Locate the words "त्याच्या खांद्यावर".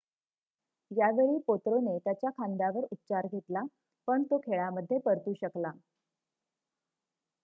1.99-2.83